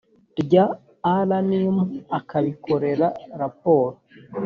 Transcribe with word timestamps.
rya 0.41 0.65
rnmu 1.27 1.83
akabikorera 2.17 3.07
raporo 3.41 3.95